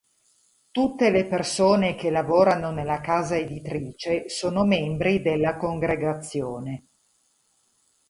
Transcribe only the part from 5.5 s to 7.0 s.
Congregazione.